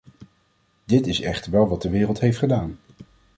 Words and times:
Dit 0.85 1.07
is 1.07 1.21
echter 1.21 1.51
wel 1.51 1.67
wat 1.67 1.81
de 1.81 1.89
wereld 1.89 2.19
heeft 2.19 2.37
gedaan. 2.37 2.77